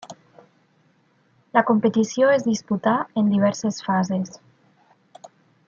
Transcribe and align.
La 1.57 1.63
competició 1.67 2.31
es 2.37 2.47
disputà 2.47 2.95
en 3.23 3.31
diverses 3.35 3.81
fases. 3.91 4.35